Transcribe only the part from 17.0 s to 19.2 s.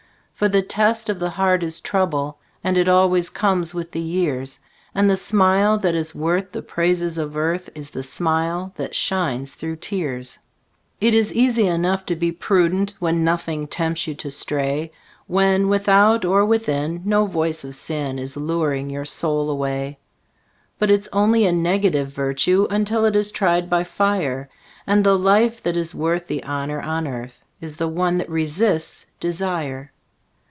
no voice of sin Is luring your